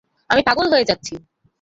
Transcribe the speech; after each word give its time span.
আমি 0.29 0.41
পাগল 0.47 0.67
হয়ে 0.73 0.89
যাচ্ছি! 0.89 1.13